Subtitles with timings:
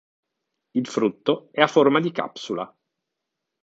[0.73, 2.75] Il frutto è a forma di capsula.